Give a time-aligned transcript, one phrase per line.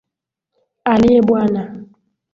[0.91, 1.63] Aliye Bwana.